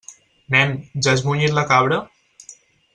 [0.55, 0.73] Nen,
[1.07, 2.01] ja has munyit la cabra?